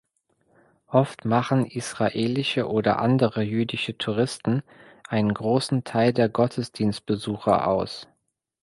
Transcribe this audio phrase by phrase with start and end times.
[0.87, 4.63] Oft machen israelische oder andere jüdische Touristen
[5.07, 8.07] einen großen Teil der Gottesdienstbesucher aus.